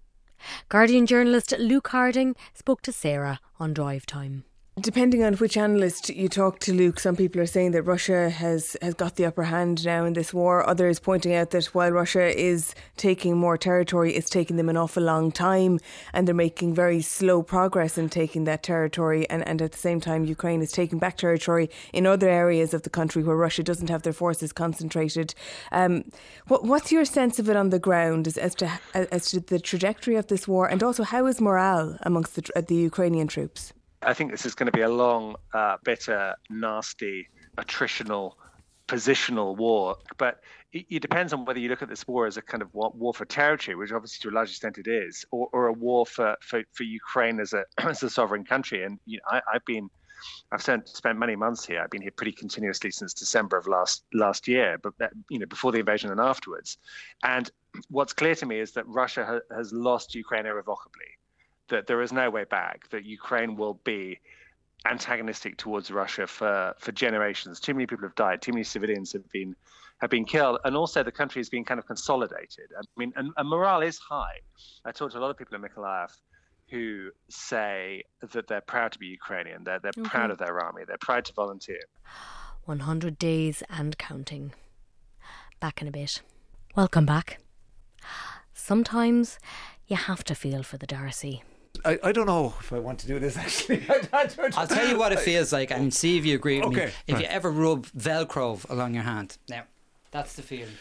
[0.70, 4.46] Guardian journalist Luke Harding spoke to Sarah on drive time.
[4.82, 8.78] Depending on which analyst you talk to, Luke, some people are saying that Russia has,
[8.82, 10.68] has got the upper hand now in this war.
[10.70, 15.02] Others pointing out that while Russia is taking more territory, it's taking them an awful
[15.02, 15.80] long time
[16.14, 19.28] and they're making very slow progress in taking that territory.
[19.30, 22.84] And, and at the same time, Ukraine is taking back territory in other areas of
[22.84, 25.34] the country where Russia doesn't have their forces concentrated.
[25.72, 26.06] Um,
[26.48, 29.60] what, what's your sense of it on the ground as, as, to, as to the
[29.60, 33.74] trajectory of this war and also how is morale amongst the, the Ukrainian troops?
[34.02, 38.34] I think this is going to be a long, uh, bitter, nasty, attritional,
[38.88, 39.98] positional war.
[40.18, 42.74] But it, it, depends on whether you look at this war as a kind of
[42.74, 46.06] war for territory, which obviously to a large extent it is, or, or a war
[46.06, 48.84] for, for, for Ukraine as a as a sovereign country.
[48.84, 49.90] And you know, I, I've been
[50.52, 51.82] I've spent spent many months here.
[51.82, 55.46] I've been here pretty continuously since December of last last year, but that, you know
[55.46, 56.78] before the invasion and afterwards.
[57.24, 57.50] And
[57.90, 61.19] what's clear to me is that Russia ha- has lost Ukraine irrevocably
[61.70, 64.20] that there is no way back, that Ukraine will be
[64.86, 67.60] antagonistic towards Russia for, for generations.
[67.60, 69.56] Too many people have died, too many civilians have been
[70.00, 72.72] have been killed, and also the country has been kind of consolidated.
[72.74, 74.40] I mean, and, and morale is high.
[74.86, 76.10] I talked to a lot of people in Mykolaiv
[76.70, 80.10] who say that they're proud to be Ukrainian, they're, they're okay.
[80.10, 81.82] proud of their army, they're proud to volunteer.
[82.66, 84.54] 100 days and counting.
[85.60, 86.22] Back in a bit.
[86.76, 87.40] Welcome back.
[88.54, 89.40] Sometimes
[89.88, 91.44] you have to feel for the D'Arcy.
[91.86, 93.84] I, I don't know if I want to do this actually.
[93.90, 96.86] I, will tell you what it feels like and see if you agree with okay,
[96.86, 96.92] me.
[97.08, 97.24] If right.
[97.24, 99.64] you ever rub Velcro along your hand, now
[100.12, 100.76] that's the feeling.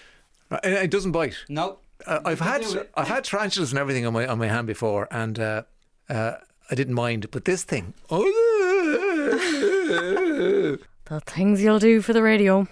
[0.50, 1.36] And it doesn't bite.
[1.48, 1.78] No.
[2.06, 5.38] Uh, I've had I've had tarantulas and everything on my on my hand before, and
[5.38, 5.62] uh,
[6.08, 6.34] uh,
[6.70, 7.30] I didn't mind.
[7.30, 8.24] But this thing, oh,
[11.04, 12.68] the things you'll do for the radio.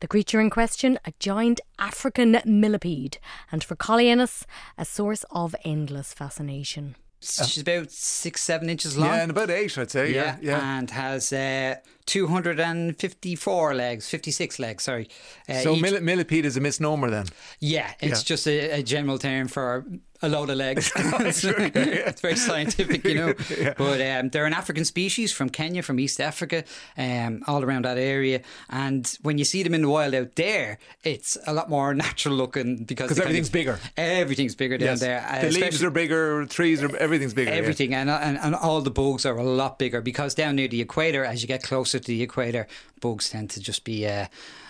[0.00, 3.18] The creature in question, a giant African millipede,
[3.52, 4.46] and for Collie Ennis,
[4.76, 6.96] a source of endless fascination.
[7.22, 9.08] She's about six, seven inches long.
[9.08, 10.12] Yeah, and about eight, I'd say.
[10.12, 10.58] Yeah, yeah.
[10.58, 10.78] yeah.
[10.78, 15.08] And has uh, 254 legs, 56 legs, sorry.
[15.48, 16.00] Uh, so each...
[16.00, 17.26] millipede is a misnomer then?
[17.60, 18.24] Yeah, it's yeah.
[18.24, 19.86] just a, a, general term for
[20.22, 20.90] a load of legs.
[20.96, 23.34] it's very scientific, you know.
[23.50, 23.74] yeah.
[23.76, 26.64] But um, they're an African species from Kenya, from East Africa,
[26.96, 28.42] um, all around that area.
[28.70, 32.34] And when you see them in the wild out there, it's a lot more natural
[32.34, 33.80] looking because everything's of, bigger.
[33.96, 35.00] Everything's bigger down yes.
[35.00, 35.26] there.
[35.28, 37.50] Uh, the leaves are bigger, trees are everything's bigger.
[37.50, 38.02] Everything, yeah.
[38.02, 41.24] and, and and all the bugs are a lot bigger because down near the equator,
[41.24, 42.66] as you get closer to the equator,
[43.00, 44.06] bugs tend to just be.
[44.06, 44.26] Uh,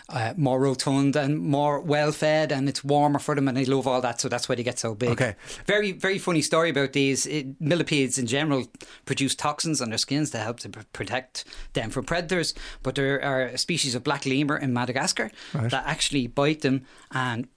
[0.09, 3.87] uh, more rotund and more well fed, and it's warmer for them, and they love
[3.87, 4.21] all that.
[4.21, 5.11] So that's why they get so big.
[5.11, 5.37] Okay.
[5.67, 8.67] Very, very funny story about these it, millipedes in general
[9.05, 12.55] produce toxins on their skins to help to pr- protect them from predators.
[12.83, 15.71] But there are a species of black lemur in Madagascar right.
[15.71, 17.49] that actually bite them and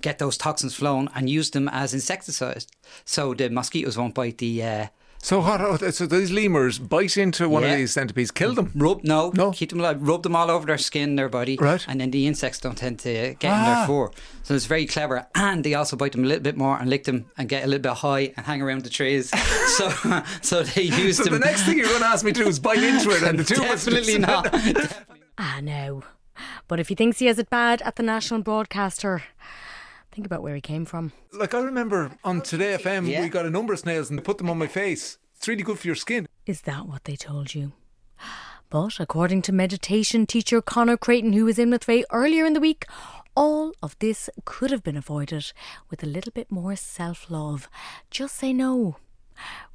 [0.00, 2.66] get those toxins flown and use them as insecticides.
[3.04, 4.86] So the mosquitoes won't bite the uh,
[5.22, 5.94] so what?
[5.94, 7.70] So these lemurs bite into one yeah.
[7.70, 8.72] of these centipedes, kill them.
[8.74, 10.02] Rub no, no, keep them alive.
[10.02, 11.84] Rub them all over their skin, their body, right?
[11.88, 13.58] And then the insects don't tend to get ah.
[13.58, 13.86] in their ah.
[13.86, 14.10] fur.
[14.42, 17.04] So it's very clever, and they also bite them a little bit more and lick
[17.04, 19.30] them and get a little bit high and hang around the trees.
[19.76, 19.90] so,
[20.42, 21.34] so they use so them.
[21.34, 23.38] the next thing you're going to ask me to do is bite into it, and
[23.38, 24.44] the two definitely not.
[24.52, 25.20] definitely.
[25.38, 26.02] Ah no,
[26.66, 29.22] but if he thinks he has it bad at the national broadcaster.
[30.12, 31.12] Think about where he came from.
[31.32, 33.22] Like I remember on Today FM, yeah.
[33.22, 35.18] we got a number of snails and they put them on my face.
[35.36, 36.28] It's really good for your skin.
[36.44, 37.72] Is that what they told you?
[38.70, 42.60] But according to meditation teacher Connor Creighton, who was in with Ray earlier in the
[42.60, 42.86] week,
[43.36, 45.52] all of this could have been avoided
[45.90, 47.68] with a little bit more self love.
[48.10, 48.96] Just say no.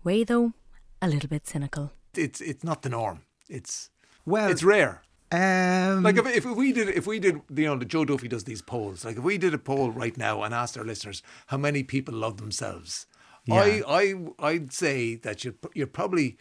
[0.04, 0.54] Ray, though,
[1.00, 1.91] a little bit cynical.
[2.15, 3.21] It's it's not the norm.
[3.47, 3.91] It's
[4.26, 5.04] well, it's rare.
[5.30, 8.62] Um, like if, if we did if we did you know Joe Duffy does these
[8.62, 11.84] polls like if we did a poll right now and asked our listeners how many
[11.84, 13.08] people love themselves
[13.48, 13.56] yeah.
[13.56, 16.38] I I I'd say that you you're probably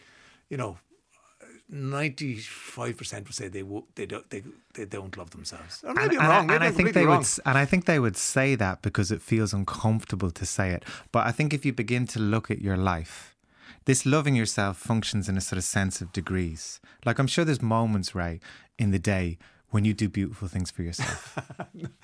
[0.49, 0.77] you know
[1.69, 3.63] ninety five percent would say they
[3.95, 5.83] they don't they, they don't love themselves.
[5.83, 6.47] Or maybe and, I'm wrong.
[6.47, 7.19] Maybe and I think they wrong.
[7.19, 10.83] would and I think they would say that because it feels uncomfortable to say it.
[11.11, 13.36] But I think if you begin to look at your life
[13.87, 16.81] this loving yourself functions in a sort of sense of degrees.
[17.05, 18.41] Like I'm sure there's moments, Ray,
[18.77, 19.37] in the day
[19.69, 21.37] when you do beautiful things for yourself.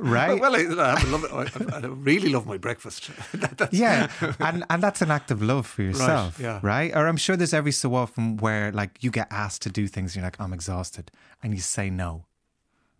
[0.00, 0.40] right?
[0.40, 3.10] Well, I, I, love, I, I really love my breakfast.
[3.70, 6.60] yeah, and and that's an act of love for yourself, right, yeah.
[6.62, 6.94] right?
[6.94, 10.12] Or I'm sure there's every so often where like you get asked to do things,
[10.12, 11.12] and you're like, I'm exhausted,
[11.44, 12.26] and you say no.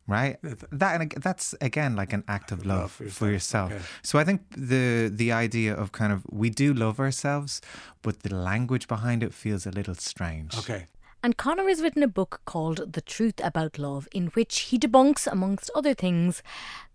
[0.06, 3.16] Right, that and that's again like an act of love, love for yourself.
[3.16, 3.72] For yourself.
[3.72, 3.82] Okay.
[4.02, 7.62] So I think the the idea of kind of we do love ourselves,
[8.02, 10.58] but the language behind it feels a little strange.
[10.58, 10.88] Okay,
[11.24, 15.26] and Connor has written a book called The Truth About Love, in which he debunks,
[15.26, 16.42] amongst other things,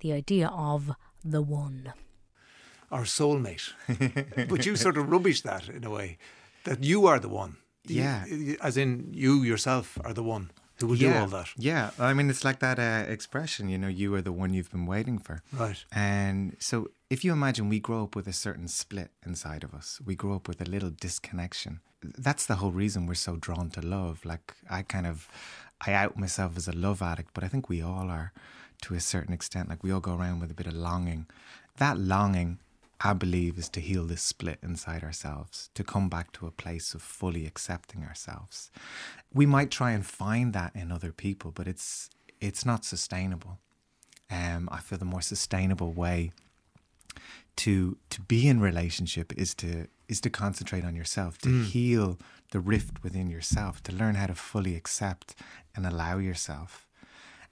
[0.02, 0.92] the idea of
[1.26, 1.94] the one.
[2.92, 3.74] Our soulmate.
[4.48, 6.20] but you sort of rubbish that in a way,
[6.64, 7.58] that you are the one.
[7.88, 8.26] Yeah.
[8.62, 11.50] As in, you yourself are the one who will yeah, do all that.
[11.58, 14.72] Yeah, I mean, it's like that uh, expression, you know, you are the one you've
[14.72, 15.42] been waiting for.
[15.52, 15.84] Right.
[15.92, 20.00] And so if you imagine we grow up with a certain split inside of us,
[20.06, 23.82] we grow up with a little disconnection that's the whole reason we're so drawn to
[23.82, 24.24] love.
[24.26, 25.28] Like I kind of,
[25.86, 28.32] I out myself as a love addict, but I think we all are
[28.84, 29.70] to a certain extent.
[29.70, 31.28] Like we all go around with a bit of longing.
[31.78, 32.60] That longing,
[33.02, 36.94] I believe, is to heal this split inside ourselves, to come back to a place
[36.94, 38.72] of fully accepting ourselves.
[39.34, 42.10] We might try and find that in other people, but it's
[42.42, 43.60] it's not sustainable.
[44.30, 46.32] Um, I feel the more sustainable way
[47.58, 51.66] to to be in relationship is to is to concentrate on yourself, to mm.
[51.66, 52.20] heal
[52.52, 55.36] the rift within yourself, to learn how to fully accept
[55.76, 56.86] and allow yourself.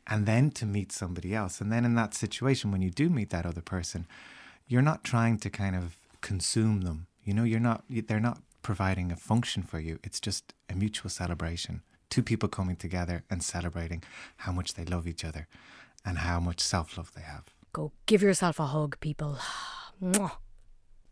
[0.10, 1.60] And then to meet somebody else.
[1.60, 4.08] And then in that situation, when you do meet that other person,
[4.68, 7.08] you're not trying to kind of consume them.
[7.24, 10.00] You know, you're not, they're not providing a function for you.
[10.04, 11.82] It's just a mutual celebration.
[12.10, 14.04] Two people coming together and celebrating
[14.38, 15.48] how much they love each other
[16.06, 17.46] and how much self love they have.
[17.74, 19.38] Go give yourself a hug, people.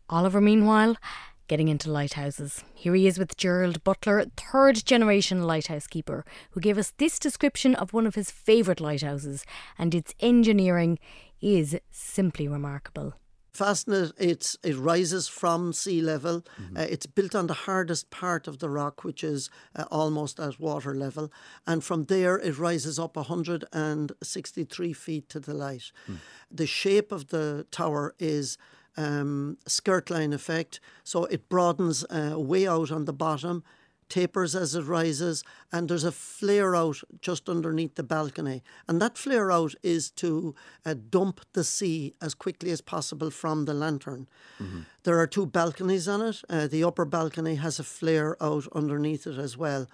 [0.08, 0.96] Oliver, meanwhile,
[1.48, 2.62] getting into lighthouses.
[2.74, 7.74] Here he is with Gerald Butler, third generation lighthouse keeper, who gave us this description
[7.74, 9.44] of one of his favourite lighthouses,
[9.78, 10.98] and its engineering
[11.40, 13.14] is simply remarkable.
[13.56, 16.42] Fastnet, it's it rises from sea level.
[16.60, 16.76] Mm-hmm.
[16.76, 20.60] Uh, it's built on the hardest part of the rock, which is uh, almost at
[20.60, 21.32] water level,
[21.66, 25.92] and from there it rises up 163 feet to the light.
[26.08, 26.16] Mm.
[26.50, 28.58] The shape of the tower is
[28.96, 30.80] um, skirt line effect.
[31.04, 33.62] So it broadens uh, way out on the bottom,
[34.08, 35.42] tapers as it rises,
[35.72, 38.62] and there's a flare out just underneath the balcony.
[38.88, 43.64] And that flare out is to uh, dump the sea as quickly as possible from
[43.64, 44.28] the lantern.
[44.60, 44.80] Mm-hmm.
[45.02, 46.42] There are two balconies on it.
[46.48, 49.86] Uh, the upper balcony has a flare out underneath it as well.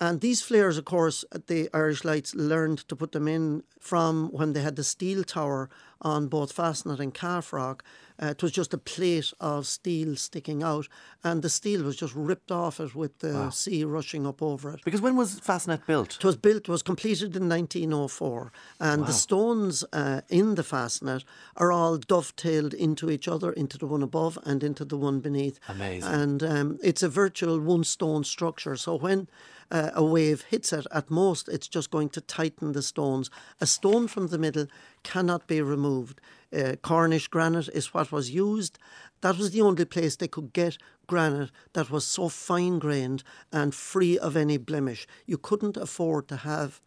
[0.00, 4.52] And these flares, of course, the Irish Lights learned to put them in from when
[4.52, 5.70] they had the steel tower
[6.02, 7.84] on both Fastnet and Calf Rock.
[8.22, 10.88] Uh, it was just a plate of steel sticking out,
[11.22, 13.50] and the steel was just ripped off it with the wow.
[13.50, 14.80] sea rushing up over it.
[14.84, 16.16] Because when was Fastnet built?
[16.16, 19.06] It was built, was completed in 1904, and wow.
[19.06, 21.24] the stones uh, in the Fastnet
[21.56, 25.58] are all dovetailed into each other, into the one above and into the one beneath.
[25.68, 26.12] Amazing.
[26.12, 28.76] And um, it's a virtual one stone structure.
[28.76, 29.28] So when
[29.70, 33.30] uh, a wave hits it, at most it's just going to tighten the stones.
[33.60, 34.66] A stone from the middle
[35.02, 36.20] cannot be removed.
[36.54, 38.78] Uh, Cornish granite is what was used.
[39.22, 43.74] That was the only place they could get granite that was so fine grained and
[43.74, 45.06] free of any blemish.
[45.26, 46.80] You couldn't afford to have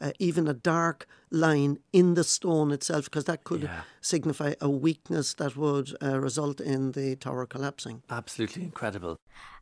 [0.00, 3.82] uh, even a dark line in the stone itself because that could yeah.
[4.00, 8.02] signify a weakness that would uh, result in the tower collapsing.
[8.10, 9.16] Absolutely incredible.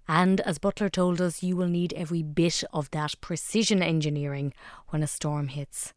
[0.06, 4.52] And as Butler told us, you will need every bit of that precision engineering
[4.88, 5.94] when a storm hits.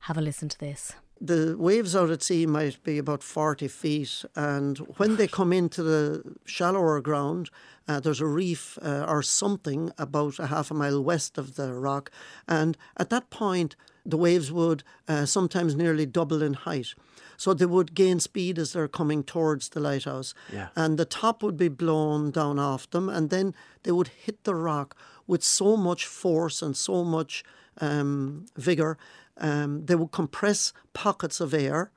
[0.00, 0.92] Have a listen to this.
[1.20, 5.82] The waves out at sea might be about 40 feet, and when they come into
[5.82, 7.48] the shallower ground,
[7.88, 11.72] uh, there's a reef uh, or something about a half a mile west of the
[11.72, 12.10] rock,
[12.46, 16.94] and at that point, the waves would uh, sometimes nearly double in height.
[17.36, 20.32] So they would gain speed as they're coming towards the lighthouse.
[20.50, 20.68] Yeah.
[20.74, 24.54] And the top would be blown down off them, and then they would hit the
[24.54, 27.44] rock with so much force and so much
[27.80, 28.96] um, vigor.
[29.38, 31.90] Um, they would compress pockets of air.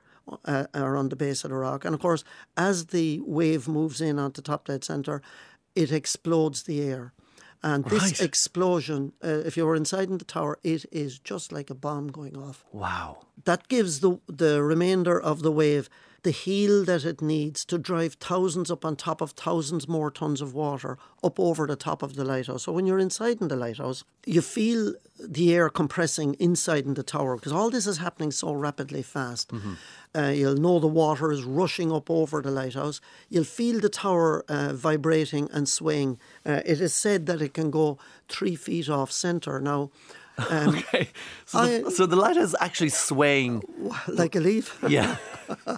[0.44, 2.22] Uh, around the base of the rock, and of course,
[2.56, 5.20] as the wave moves in onto top dead center,
[5.74, 7.12] it explodes the air.
[7.62, 8.20] And this right.
[8.22, 12.08] explosion, uh, if you were inside in the tower, it is just like a bomb
[12.08, 12.64] going off.
[12.72, 13.26] Wow.
[13.44, 15.90] That gives the, the remainder of the wave
[16.22, 20.40] the heel that it needs to drive thousands up on top of thousands more tons
[20.40, 22.64] of water up over the top of the lighthouse.
[22.64, 27.02] So when you're inside in the lighthouse, you feel the air compressing inside in the
[27.02, 29.50] tower because all this is happening so rapidly fast.
[29.50, 29.74] Mm-hmm.
[30.14, 33.00] Uh, you'll know the water is rushing up over the lighthouse.
[33.28, 36.18] You'll feel the tower uh, vibrating and swaying.
[36.44, 39.60] Uh, it is said that it can go three feet off centre.
[39.60, 39.90] Now,
[40.50, 41.10] Um, okay.
[41.44, 43.62] So, I, the, so the light is actually swaying
[44.08, 44.78] like a leaf.
[44.88, 45.16] Yeah.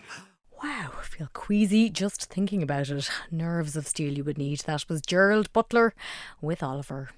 [1.23, 3.09] Feel queasy just thinking about it.
[3.31, 4.59] Nerves of steel you would need.
[4.61, 5.95] That was Gerald Butler
[6.41, 7.11] with Oliver.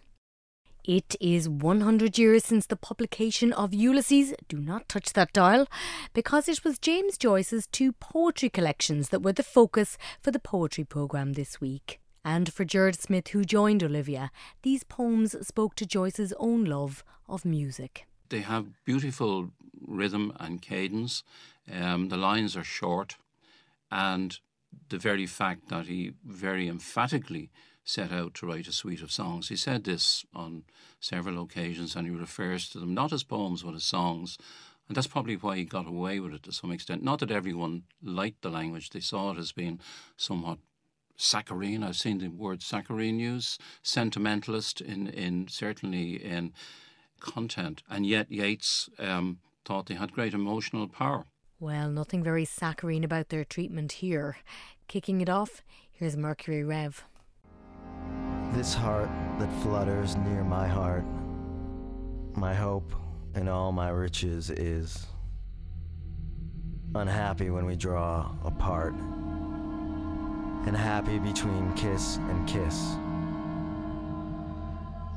[0.85, 4.35] It is 100 years since the publication of Ulysses.
[4.47, 5.69] Do not touch that dial,
[6.13, 10.85] because it was James Joyce's two poetry collections that were the focus for the poetry
[10.85, 11.99] programme this week.
[12.23, 14.31] And for Gerard Smyth, who joined Olivia,
[14.61, 18.07] these poems spoke to Joyce's own love of music.
[18.29, 19.49] They have beautiful
[19.81, 21.23] rhythm and cadence.
[21.73, 23.17] Um, the lines are short
[23.91, 24.39] and
[24.89, 27.51] the very fact that he very emphatically
[27.85, 29.49] set out to write a suite of songs.
[29.49, 30.65] He said this on
[31.01, 34.39] several occasions and he refers to them not as poems but as songs.
[34.89, 37.03] And that's probably why he got away with it to some extent.
[37.03, 39.81] Not that everyone liked the language, they saw it as being
[40.17, 40.59] somewhat
[41.17, 41.83] saccharine.
[41.83, 46.53] I've seen the word saccharine used, sentimentalist in, in certainly in
[47.21, 47.83] content.
[47.89, 51.25] And yet Yeats um, thought they had great emotional power.
[51.65, 54.37] Well, nothing very saccharine about their treatment here.
[54.87, 55.63] Kicking it off,
[55.93, 57.03] here's Mercury Rev.
[58.53, 59.09] This heart
[59.39, 61.07] that flutters near my heart,
[62.37, 62.93] my hope
[63.35, 65.07] and all my riches is
[66.95, 68.93] unhappy when we draw apart,
[70.67, 72.79] and happy between kiss and kiss.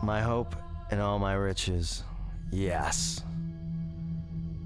[0.02, 0.56] My hope
[0.92, 2.04] and all my riches,
[2.54, 3.22] yes,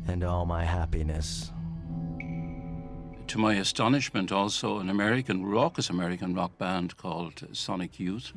[0.07, 1.51] and all my happiness
[3.31, 8.33] to my astonishment, also an American, raucous American rock band called Sonic Youth.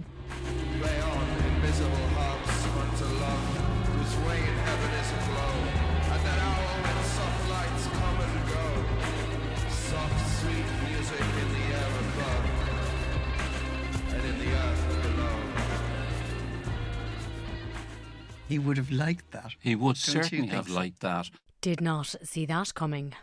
[18.49, 19.55] He would have liked that.
[19.59, 20.75] He would Don't certainly have so?
[20.75, 21.31] liked that.
[21.61, 23.15] Did not see that coming.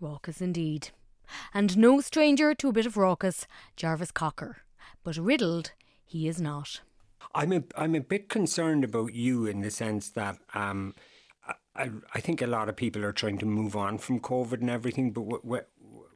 [0.00, 0.90] Raucous indeed
[1.52, 4.58] and no stranger to a bit of raucous, Jarvis Cocker.
[5.02, 5.72] But riddled,
[6.04, 6.80] he is not.
[7.34, 10.94] I'm a, I'm a bit concerned about you in the sense that um,
[11.76, 14.70] I, I think a lot of people are trying to move on from COVID and
[14.70, 15.62] everything, but w-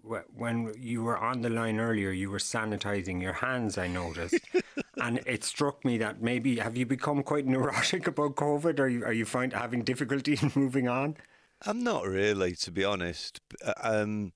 [0.03, 4.41] w- when you were on the line earlier, you were sanitizing your hands, I noticed.
[5.01, 8.79] and it struck me that maybe have you become quite neurotic about COVID?
[8.79, 11.17] Are you, are you find, having difficulty in moving on?
[11.63, 13.41] I'm not really, to be honest.
[13.83, 14.33] Um,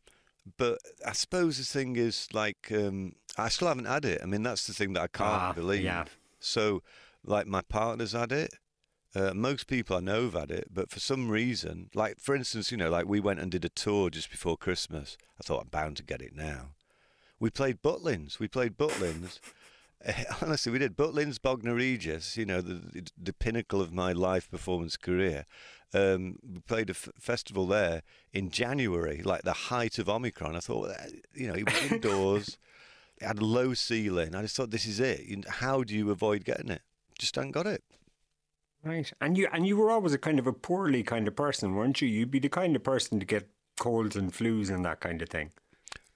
[0.57, 4.20] but I suppose the thing is, like, um, I still haven't had it.
[4.22, 5.82] I mean, that's the thing that I can't ah, believe.
[5.82, 6.05] Yeah.
[6.40, 6.82] So,
[7.24, 8.55] like, my partner's had it.
[9.14, 12.70] Uh, most people I know have had it, but for some reason, like for instance,
[12.70, 15.16] you know, like we went and did a tour just before Christmas.
[15.40, 16.74] I thought I'm bound to get it now.
[17.40, 18.38] We played Butlins.
[18.38, 19.40] We played Butlins.
[20.42, 22.36] honestly, we did Butlins, Bognor Regis.
[22.36, 25.46] You know, the the pinnacle of my live performance career.
[25.95, 30.55] Um, we played a f- festival there in January, like the height of Omicron.
[30.55, 30.91] I thought,
[31.34, 32.59] you know, it was indoors,
[33.20, 34.34] it had a low ceiling.
[34.34, 35.49] I just thought, this is it.
[35.49, 36.82] How do you avoid getting it?
[37.18, 37.82] Just haven't got it.
[38.84, 41.74] Right, and you and you were always a kind of a poorly kind of person,
[41.74, 42.07] weren't you?
[42.07, 45.28] You'd be the kind of person to get colds and flus and that kind of
[45.28, 45.51] thing.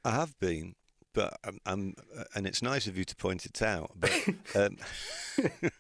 [0.04, 0.76] I have been,
[1.12, 3.90] but I'm, I'm uh, and it's nice of you to point it out.
[3.96, 4.76] But um,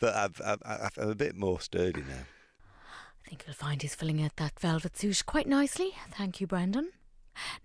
[0.00, 2.24] but I've, I've, I'm a bit more sturdy now.
[3.28, 5.92] Think you'll find he's filling out that velvet suit quite nicely.
[6.12, 6.92] Thank you, Brendan.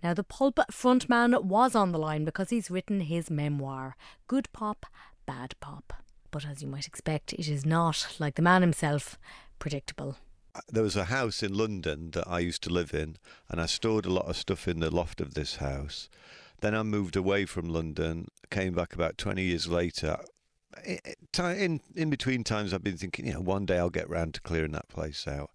[0.02, 3.96] Now, the Pulp frontman was on the line because he's written his memoir,
[4.26, 4.84] Good Pop,
[5.24, 5.94] Bad Pop.
[6.30, 9.18] But as you might expect, it is not, like the man himself,
[9.58, 10.18] predictable.
[10.54, 13.16] Uh, there was a house in London that I used to live in,
[13.48, 16.10] and I stored a lot of stuff in the loft of this house.
[16.60, 20.18] Then I moved away from London, came back about 20 years later
[21.38, 24.40] in in between times, I've been thinking, you know, one day I'll get round to
[24.40, 25.50] clearing that place out.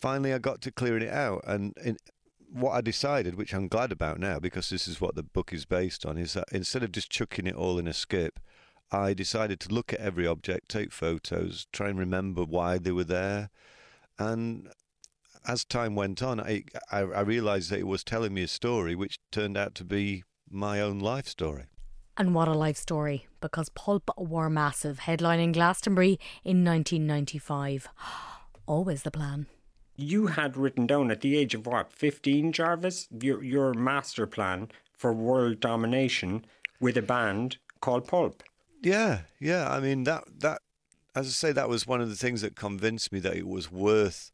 [0.00, 1.96] Finally, I got to clearing it out, and in,
[2.50, 5.64] what I decided, which I'm glad about now, because this is what the book is
[5.64, 8.40] based on, is that instead of just chucking it all in a skip,
[8.90, 13.04] I decided to look at every object, take photos, try and remember why they were
[13.04, 13.50] there,
[14.18, 14.68] and
[15.46, 18.94] as time went on, I, I, I realised that it was telling me a story,
[18.94, 21.64] which turned out to be my own life story.
[22.16, 27.88] And what a life story, because Pulp were massive, headlining Glastonbury in 1995.
[28.66, 29.46] Always the plan.
[30.00, 34.68] You had written down at the age of what, 15, Jarvis, your, your master plan
[34.96, 36.44] for world domination
[36.78, 38.44] with a band called Pulp.
[38.80, 39.68] Yeah, yeah.
[39.68, 40.62] I mean, that, that,
[41.16, 43.72] as I say, that was one of the things that convinced me that it was
[43.72, 44.30] worth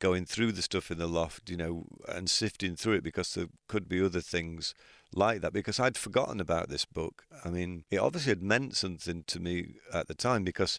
[0.00, 3.46] going through the stuff in the loft, you know, and sifting through it because there
[3.68, 4.74] could be other things
[5.14, 7.24] like that because I'd forgotten about this book.
[7.42, 10.78] I mean, it obviously had meant something to me at the time because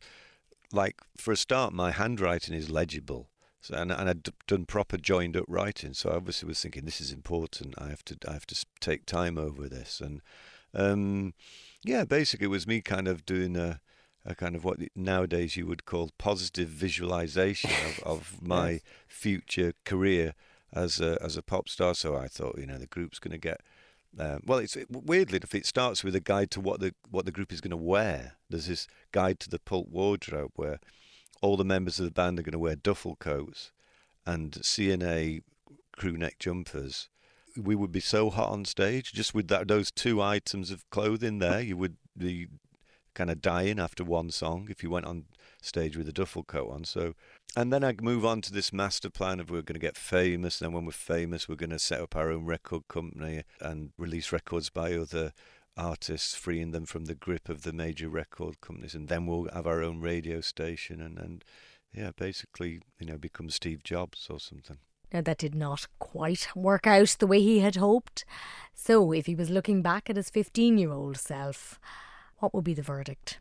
[0.71, 3.29] like for a start, my handwriting is legible.
[3.67, 7.01] So, and, and I'd done proper joined up writing, so I obviously was thinking this
[7.01, 7.75] is important.
[7.77, 10.21] I have to I have to take time over this, and
[10.73, 11.33] um,
[11.83, 13.81] yeah, basically it was me kind of doing a,
[14.25, 18.81] a kind of what nowadays you would call positive visualization of, of my yes.
[19.05, 20.33] future career
[20.71, 21.93] as a as a pop star.
[21.93, 23.59] So I thought, you know, the group's going to get.
[24.17, 27.33] Uh, well, it's weirdly if it starts with a guide to what the what the
[27.33, 28.37] group is going to wear.
[28.49, 30.79] There's this guide to the Pulp wardrobe where
[31.41, 33.71] all the members of the band are going to wear duffel coats
[34.25, 35.41] and C&A
[35.95, 37.09] crew neck jumpers.
[37.55, 41.39] We would be so hot on stage just with that those two items of clothing
[41.39, 41.61] there.
[41.61, 42.47] You would be
[43.15, 45.25] kind of dying after one song if you went on
[45.61, 46.83] stage with a duffel coat on.
[46.83, 47.15] So,
[47.55, 50.61] and then I move on to this master plan of we're going to get famous.
[50.61, 53.91] And then when we're famous, we're going to set up our own record company and
[53.97, 55.33] release records by other
[55.77, 59.67] artists, freeing them from the grip of the major record companies, and then we'll have
[59.67, 61.45] our own radio station and and
[61.93, 64.77] yeah, basically you know become Steve Jobs or something.
[65.13, 68.25] Now, that did not quite work out the way he had hoped.
[68.73, 71.79] So, if he was looking back at his 15 year old self,
[72.39, 73.39] what would be the verdict?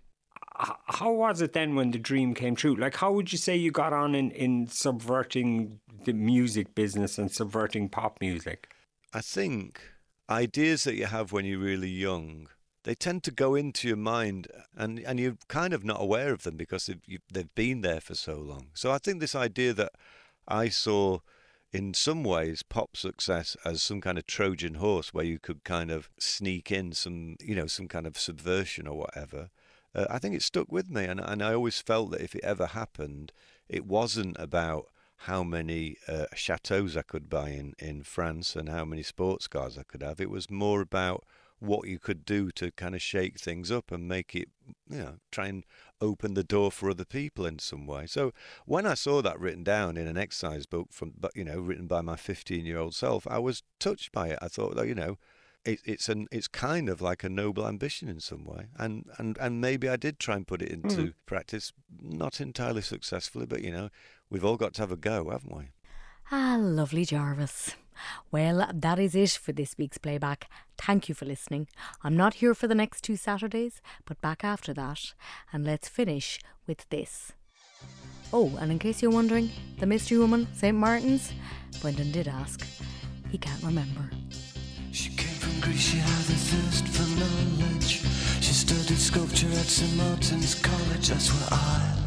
[0.59, 2.75] How was it then when the dream came true?
[2.75, 7.31] Like, how would you say you got on in, in subverting the music business and
[7.31, 8.71] subverting pop music?
[9.13, 9.83] I think
[10.29, 12.49] ideas that you have when you're really young
[12.87, 14.47] they tend to go into your mind
[14.77, 18.15] and, and you're kind of not aware of them because they've, they've been there for
[18.15, 18.69] so long.
[18.75, 19.91] So I think this idea that
[20.47, 21.19] I saw
[21.73, 25.91] in some ways pop success as some kind of Trojan horse where you could kind
[25.91, 29.51] of sneak in some, you know, some kind of subversion or whatever.
[29.93, 31.07] Uh, I think it stuck with me.
[31.07, 33.33] And, and I always felt that if it ever happened,
[33.69, 34.87] it wasn't about
[35.21, 39.79] how many uh, chateaus I could buy in, in France and how many sports cars
[39.79, 40.21] I could have.
[40.21, 41.25] It was more about
[41.59, 44.49] what you could do to kind of shake things up and make it,
[44.91, 45.65] you know, try and
[46.01, 48.07] open the door for other people in some way.
[48.07, 48.33] So
[48.67, 52.03] when I saw that written down in an exercise book from, you know, written by
[52.03, 54.39] my 15 year old self, I was touched by it.
[54.43, 55.17] I thought, you know,
[55.67, 59.37] it, it's an it's kind of like a noble ambition in some way, and and
[59.39, 61.15] and maybe I did try and put it into mm.
[61.27, 63.91] practice, not entirely successfully, but you know,
[64.31, 65.65] we've all got to have a go, haven't we?
[66.31, 67.77] Ah, lovely Jarvis.
[68.31, 70.51] Well, that is it for this week's playback.
[70.77, 71.67] Thank you for listening.
[72.03, 75.15] I'm not here for the next two Saturdays, but back after that.
[75.53, 77.33] And let's finish with this.
[78.33, 80.77] Oh, and in case you're wondering, the mystery woman, St.
[80.77, 81.33] Martin's,
[81.81, 82.67] Brendan did ask.
[83.31, 84.11] He can't remember.
[84.93, 88.03] She came Greece, she had a thirst for knowledge.
[88.41, 89.97] She studied sculpture at St.
[89.97, 92.06] Martin's College, that's where I